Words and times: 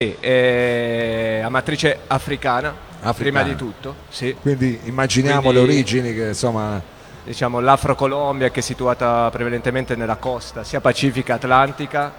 Sì, 0.00 0.14
è 0.20 1.40
a 1.42 1.48
matrice 1.48 1.98
africana, 2.06 2.68
Africana. 3.00 3.12
prima 3.14 3.42
di 3.42 3.56
tutto, 3.56 3.96
sì. 4.08 4.32
Quindi 4.40 4.78
immaginiamo 4.84 5.40
Quindi- 5.50 5.58
le 5.58 5.64
origini 5.64 6.14
che 6.14 6.28
insomma 6.28 6.80
Diciamo 7.24 7.58
l'Afro-Colombia 7.58 8.48
che 8.50 8.60
è 8.60 8.62
situata 8.62 9.28
prevalentemente 9.32 9.96
nella 9.96 10.14
costa, 10.14 10.62
sia 10.62 10.80
pacifica 10.80 11.36
che 11.36 11.44
atlantica. 11.44 12.12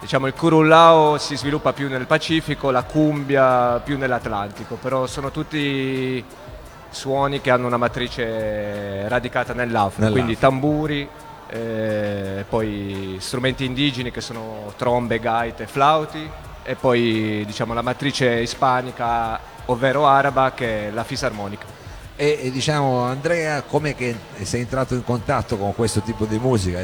Diciamo 0.00 0.26
il 0.26 0.32
Curullao 0.32 1.18
si 1.18 1.36
sviluppa 1.36 1.74
più 1.74 1.88
nel 1.90 2.06
Pacifico, 2.06 2.70
la 2.70 2.82
cumbia 2.84 3.78
più 3.84 3.98
nell'Atlantico, 3.98 4.76
però 4.76 5.06
sono 5.06 5.30
tutti 5.30 6.24
suoni 6.88 7.42
che 7.42 7.50
hanno 7.50 7.66
una 7.66 7.76
matrice 7.76 9.06
radicata 9.06 9.52
nell'Afro, 9.52 10.00
Nell'Afro. 10.00 10.12
quindi 10.12 10.38
tamburi, 10.38 11.06
eh, 11.50 12.44
poi 12.48 13.16
strumenti 13.20 13.66
indigeni 13.66 14.10
che 14.10 14.22
sono 14.22 14.72
trombe, 14.78 15.18
gaite, 15.20 15.66
flauti 15.66 16.46
e 16.68 16.74
poi 16.74 17.44
diciamo 17.46 17.72
la 17.72 17.80
matrice 17.80 18.40
ispanica 18.40 19.40
ovvero 19.66 20.06
araba 20.06 20.52
che 20.52 20.88
è 20.88 20.90
la 20.90 21.02
fisarmonica. 21.02 21.64
e, 22.14 22.38
e 22.42 22.50
diciamo 22.50 23.04
Andrea 23.04 23.62
come 23.62 23.96
sei 24.42 24.60
entrato 24.60 24.94
in 24.94 25.02
contatto 25.02 25.56
con 25.56 25.74
questo 25.74 26.02
tipo 26.02 26.26
di 26.26 26.38
musica? 26.38 26.80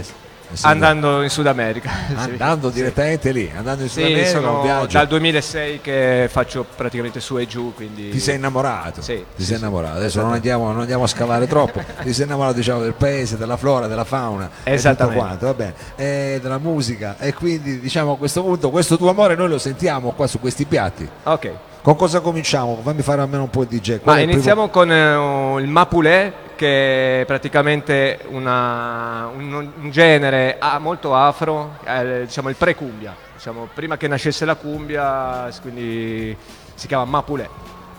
Essendo- 0.53 0.87
Andando 0.87 1.23
in 1.23 1.31
Sud 1.31 1.47
America. 1.47 1.91
sì. 2.09 2.31
andando 2.31 2.71
direttamente 2.71 3.33
lì, 3.33 3.51
andando 3.55 3.83
in 3.83 3.89
Sud 3.89 4.05
Sì, 4.05 4.13
America, 4.13 4.31
sono 4.31 4.87
dal 4.91 5.07
2006 5.07 5.81
che 5.81 6.29
faccio 6.31 6.65
praticamente 6.77 7.21
su 7.21 7.39
e 7.39 7.47
giù, 7.47 7.73
quindi... 7.75 8.11
Ti 8.11 8.21
sei 8.21 8.37
innamorato? 8.37 9.03
Sì, 9.03 9.15
ti 9.15 9.25
sì, 9.37 9.45
sei 9.45 9.57
sì. 9.57 9.61
innamorato. 9.63 9.97
Adesso 9.97 10.21
non 10.21 10.33
andiamo, 10.33 10.71
non 10.71 10.81
andiamo 10.81 11.05
a 11.05 11.07
scavare 11.09 11.47
troppo. 11.47 11.83
Ti 12.03 12.13
sei 12.13 12.25
innamorato 12.27 12.57
diciamo, 12.57 12.81
del 12.81 12.95
paese, 12.95 13.37
della 13.37 13.57
flora, 13.57 13.87
della 13.87 14.05
fauna 14.05 14.47
tutto 14.47 14.71
Esattamente. 14.71 15.19
quanto, 15.19 15.47
va 15.47 15.55
bene. 15.55 15.75
E 15.97 16.39
della 16.43 16.59
musica. 16.59 17.17
E 17.19 17.33
quindi 17.35 17.81
diciamo 17.81 18.13
a 18.13 18.17
questo 18.17 18.43
punto 18.43 18.71
questo 18.71 18.97
tuo 18.97 19.11
amore 19.11 19.35
noi 19.35 19.49
lo 19.49 19.59
sentiamo 19.59 20.11
qua 20.13 20.27
su 20.27 20.39
questi 20.41 20.65
piatti. 20.65 21.09
Ok, 21.25 21.51
Con 21.83 21.97
cosa 21.97 22.21
cominciamo? 22.21 22.79
Fammi 22.83 23.03
fare 23.03 23.21
almeno 23.21 23.43
un 23.43 23.51
po' 23.51 23.65
di 23.65 23.79
DJ. 23.79 24.01
Qual 24.01 24.17
ma 24.17 24.23
iniziamo 24.23 24.69
con 24.69 24.91
eh, 24.91 25.61
il 25.63 25.69
Mapulé, 25.69 26.33
che 26.57 27.23
è 27.23 27.25
praticamente 27.25 28.21
una- 28.29 29.29
un, 29.35 29.53
un 29.81 29.91
genere 29.91 30.59
molto 30.81 31.15
afro, 31.15 31.79
eh, 31.85 32.23
diciamo 32.27 32.49
il 32.49 32.57
pre-cumbia, 32.57 33.15
diciamo, 33.35 33.69
prima 33.73 33.97
che 33.97 34.09
nascesse 34.09 34.45
la 34.45 34.55
cumbia, 34.55 35.49
quindi 35.63 36.37
si 36.75 36.87
chiama 36.87 37.05
Mapulé. 37.05 37.49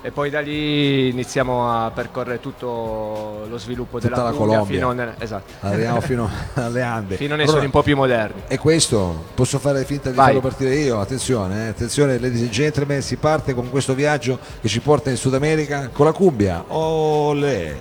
E 0.01 0.11
poi 0.11 0.29
da 0.29 0.39
lì 0.39 1.09
iniziamo 1.09 1.67
a 1.83 1.89
percorrere 1.89 2.39
tutto 2.39 3.47
lo 3.49 3.57
sviluppo 3.57 3.97
Tutta 3.99 4.15
della 4.15 4.31
Colombia. 4.33 4.63
fino, 4.75 4.91
nel- 4.91 5.15
esatto. 5.17 5.51
Arriviamo 5.61 5.99
fino 5.99 6.29
alle 6.53 6.83
Ande. 6.83 7.15
fino 7.15 7.29
nei 7.29 7.45
Allora, 7.45 7.49
suoni 7.53 7.65
un 7.65 7.71
po' 7.71 7.81
più 7.81 7.95
moderni. 7.95 8.43
E 8.47 8.59
questo 8.59 9.23
posso 9.33 9.57
fare 9.57 9.83
finta 9.83 10.11
di 10.11 10.15
Vai. 10.15 10.25
farlo 10.27 10.41
partire 10.41 10.75
io? 10.75 10.99
Attenzione, 10.99 11.65
eh, 11.65 11.69
attenzione, 11.69 12.19
ladies 12.19 12.41
and 12.41 12.49
gentlemen, 12.51 13.01
si 13.01 13.15
parte 13.15 13.55
con 13.55 13.71
questo 13.71 13.95
viaggio 13.95 14.37
che 14.61 14.67
ci 14.67 14.79
porta 14.79 15.09
in 15.09 15.17
Sud 15.17 15.33
America 15.33 15.89
con 15.91 16.05
la 16.05 16.11
cumbia. 16.11 16.63
Olè! 16.67 17.75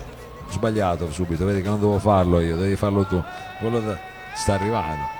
Sbagliato 0.49 1.11
subito, 1.11 1.45
vedi 1.45 1.61
che 1.61 1.69
non 1.69 1.79
devo 1.79 1.99
farlo 1.99 2.39
io, 2.39 2.55
devi 2.55 2.75
farlo 2.75 3.05
tu. 3.05 3.21
Quello 3.59 3.97
sta 4.33 4.53
arrivando. 4.53 5.14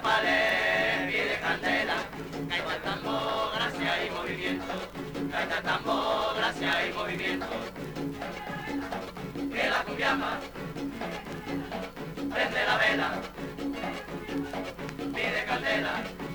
zapale, 0.00 1.08
pie 1.08 1.24
de 1.24 1.38
candela, 1.40 1.96
gaita 2.48 2.82
tambo, 2.82 3.50
gracia 3.54 4.06
y 4.06 4.10
movimiento, 4.10 4.72
gaita 5.30 5.62
tambo, 5.62 6.32
gracia 6.36 6.86
y 6.86 6.92
movimiento. 6.92 7.46
Que 9.52 9.70
la 9.70 9.84
cumbiamba 9.84 10.40
prende 12.32 12.64
la 12.64 12.76
vela, 12.78 13.10
pie 15.14 15.44
candela. 15.46 16.29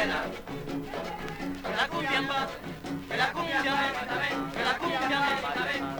Venezuela. 0.00 0.24
Que 1.62 1.76
la 1.76 1.88
cumbia 1.88 2.20
va, 2.22 2.48
que 3.08 3.16
la 3.16 3.32
cumbia 3.32 3.58
va, 3.58 3.74
que 4.52 4.64
la 4.64 4.78
cumbia 4.78 5.20
va, 5.20 5.28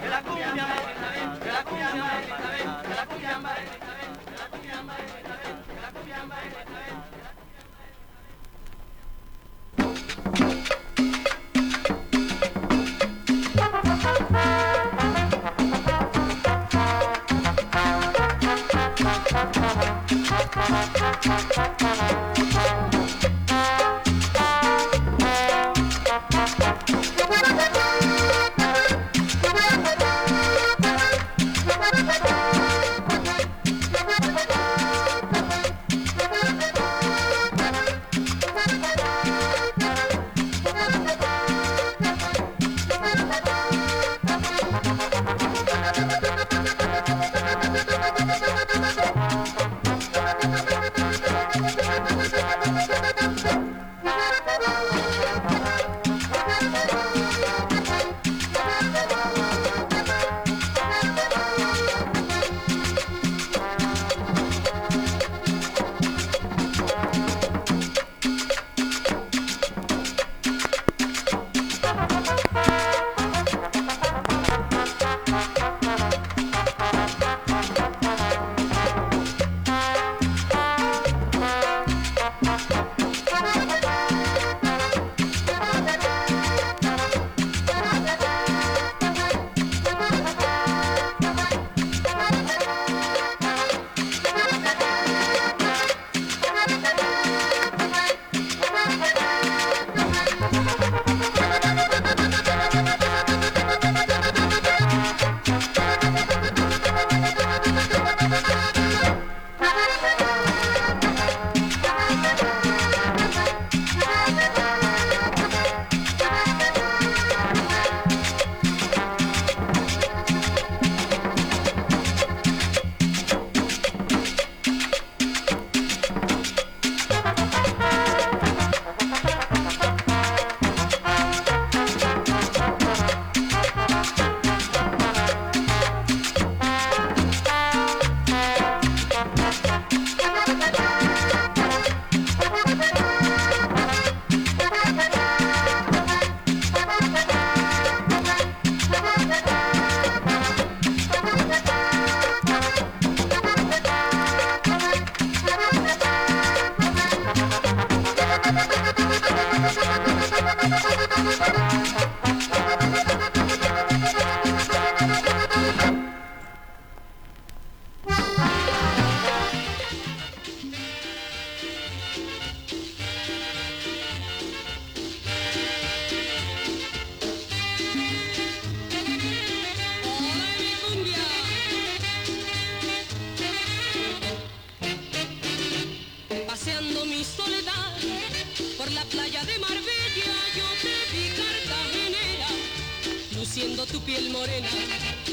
que 0.01 0.09
la 0.09 0.21
cumbia 0.23 0.51
va, 0.51 0.67
que 1.39 1.51
la 1.51 1.63
cumbia 1.63 1.89
va, 1.91 2.15
que 2.83 2.95
la 2.95 3.05
cumbia 3.05 3.37
va, 3.37 3.53
que 3.53 3.65
la 3.69 4.47
cumbia 4.51 4.79
va, 4.81 4.97
que 5.67 5.81
la 5.81 5.89
cumbia 5.91 6.21
va. 6.29 6.41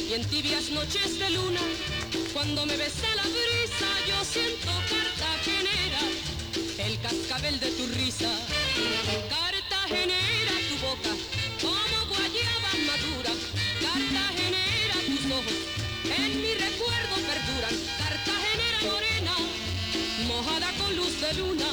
Y 0.08 0.14
en 0.14 0.24
tibias 0.24 0.70
noches 0.70 1.18
de 1.18 1.30
luna, 1.30 1.60
cuando 2.32 2.64
me 2.64 2.76
besa 2.76 3.14
la 3.14 3.22
brisa, 3.22 3.88
yo 4.08 4.24
siento 4.24 4.70
cartagenera, 4.88 6.00
el 6.78 6.98
cascabel 7.00 7.60
de 7.60 7.70
tu 7.72 7.86
risa, 7.88 8.30
cartagenera 9.28 10.54
tu 10.68 10.76
boca, 10.86 11.12
como 11.60 12.06
guayaba 12.08 12.70
madura, 12.88 13.32
cartagenera 13.84 14.96
tus 15.06 15.24
ojos, 15.30 15.58
en 16.16 16.42
mi 16.42 16.54
recuerdo 16.54 17.14
perduran, 17.28 17.76
cartagenera 17.98 18.78
morena 18.84 19.34
mojada 20.26 20.72
con 20.78 20.96
luz 20.96 21.20
de 21.20 21.34
luna, 21.34 21.68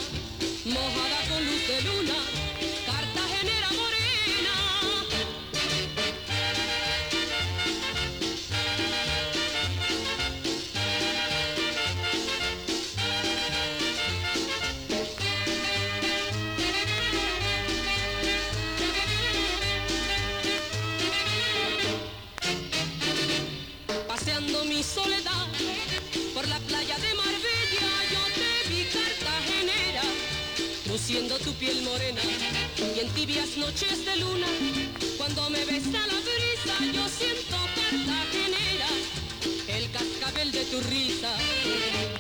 mojada 0.66 1.20
con 1.30 1.46
luz 1.46 1.68
de 1.68 1.82
luna, 1.84 2.45
noches 33.66 34.06
de 34.06 34.16
luna, 34.18 34.48
cuando 35.18 35.50
me 35.50 35.66
besa 35.66 36.02
la 36.12 36.20
brisa, 36.28 36.76
yo 36.94 37.04
siento 37.10 37.58
cartagenera, 37.76 38.90
el 39.68 39.90
cascabel 39.90 40.52
de 40.52 40.66
tu 40.66 40.80
risa, 40.82 41.32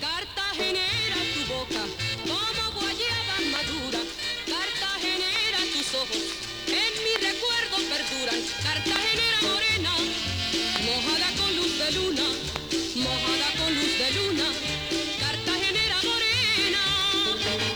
cartagenera 0.01 1.19
tu 1.33 1.41
boca, 1.53 1.83
como 2.25 2.63
guayaba 2.79 3.37
madura, 3.55 4.01
cartagenera 4.53 5.59
tus 5.73 5.87
ojos, 6.03 6.23
en 6.81 6.93
mi 7.05 7.13
recuerdo 7.29 7.75
perduran, 7.93 8.41
cartagenera 8.67 9.39
morena, 9.49 9.93
mojada 10.87 11.29
con 11.39 11.55
luz 11.57 11.73
de 11.77 11.91
luna, 11.97 12.27
mojada 13.05 13.49
con 13.59 13.69
luz 13.79 13.93
de 14.01 14.09
luna, 14.17 14.47
cartagenera 15.19 15.97
morena. 16.09 17.74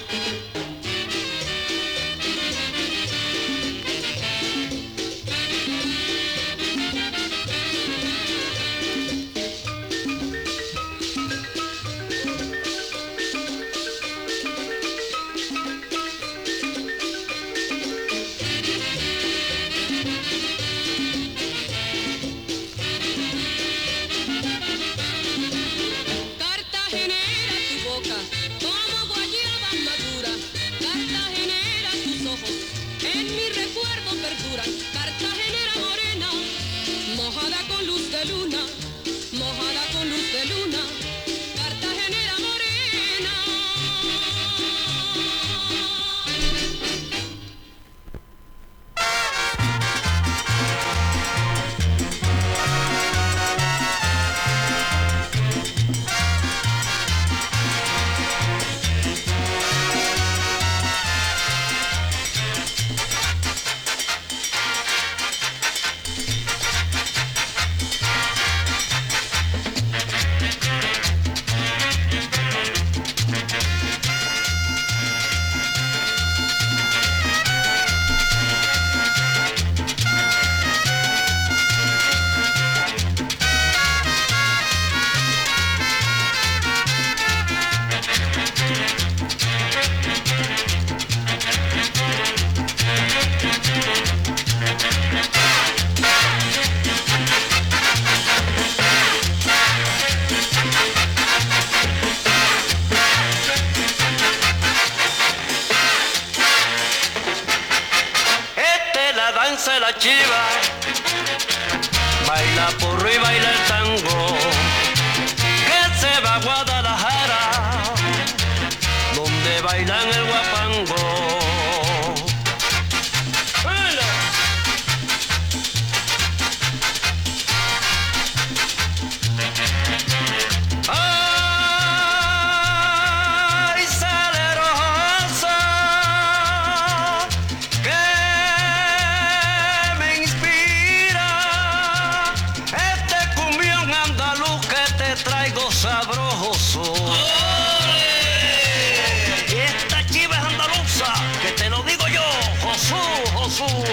Josú, 153.50 153.66
Josú. 153.66 153.90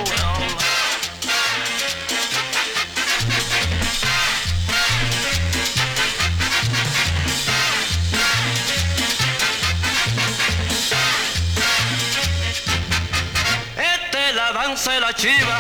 Esta 13.79 14.29
es 14.29 14.35
la 14.35 14.53
danza 14.53 14.93
de 14.93 15.01
la 15.01 15.15
chiva, 15.15 15.59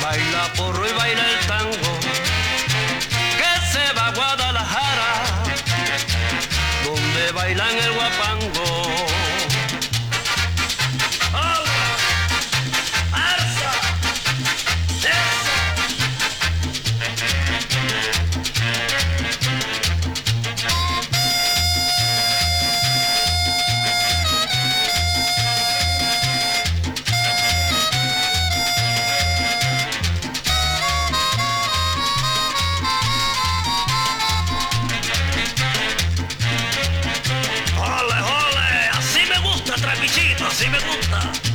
baila 0.00 0.52
porro 0.56 0.88
y 0.88 0.92
baila 0.92 1.22
el 1.28 1.46
tango, 1.48 1.98
que 3.38 3.72
se 3.72 3.92
va 3.94 4.06
a 4.06 4.12
Guadalajara, 4.12 5.12
donde 6.84 7.32
bailan 7.32 7.76
el 7.78 7.92
guapango. 7.92 8.53
Zimmerlunda. 40.54 41.53